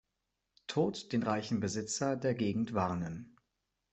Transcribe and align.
Toad, 0.65 1.11
den 1.13 1.21
reichen 1.21 1.59
Besitzer 1.59 2.15
der 2.17 2.33
Gegend, 2.33 2.73
warnen. 2.73 3.35